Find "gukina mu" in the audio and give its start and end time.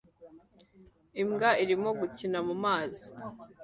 1.99-2.55